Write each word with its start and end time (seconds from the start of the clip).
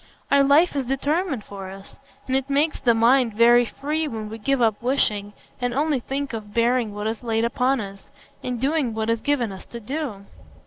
Our 0.31 0.43
life 0.43 0.75
is 0.75 0.85
determined 0.85 1.43
for 1.43 1.69
us; 1.69 1.97
and 2.25 2.35
it 2.35 2.49
makes 2.49 2.79
the 2.79 2.95
mind 2.95 3.35
very 3.35 3.65
free 3.65 4.07
when 4.07 4.29
we 4.31 4.39
give 4.39 4.59
up 4.59 4.81
wishing, 4.81 5.33
and 5.61 5.75
only 5.75 5.99
think 5.99 6.33
of 6.33 6.55
bearing 6.55 6.95
what 6.95 7.05
is 7.05 7.21
laid 7.21 7.45
upon 7.45 7.79
us, 7.79 8.09
and 8.43 8.59
doing 8.59 8.95
what 8.95 9.11
is 9.11 9.21
given 9.21 9.51
us 9.51 9.63
to 9.65 9.79
do." 9.79 10.25